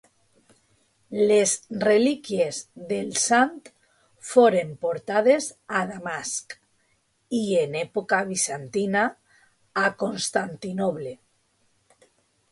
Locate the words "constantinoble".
10.05-11.13